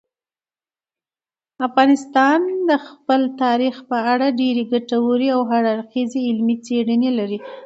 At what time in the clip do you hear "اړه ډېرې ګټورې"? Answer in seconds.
4.13-5.27